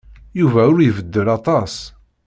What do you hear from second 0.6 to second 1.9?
ur ibeddel aṭas.